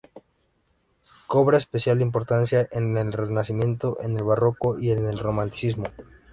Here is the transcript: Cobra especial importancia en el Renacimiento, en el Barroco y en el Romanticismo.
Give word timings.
Cobra 1.27 1.59
especial 1.59 2.01
importancia 2.01 2.67
en 2.71 2.97
el 2.97 3.13
Renacimiento, 3.13 3.99
en 4.01 4.17
el 4.17 4.23
Barroco 4.23 4.79
y 4.79 4.89
en 4.89 5.05
el 5.07 5.19
Romanticismo. 5.19 5.89